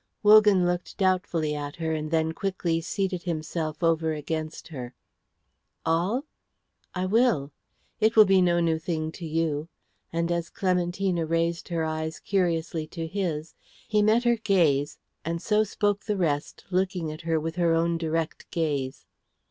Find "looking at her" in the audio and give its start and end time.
16.71-17.39